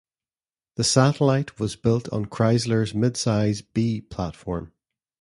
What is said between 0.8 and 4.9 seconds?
Satellite was built on Chrysler's mid-size "B" platform.